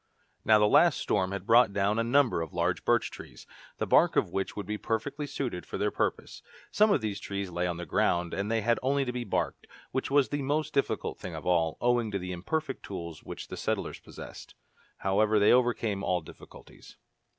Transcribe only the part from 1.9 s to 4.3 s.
a number of large birch trees, the bark